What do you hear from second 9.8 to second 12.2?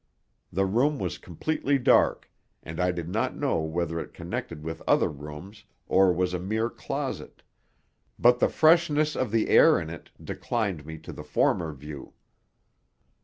it inclined me to the former view.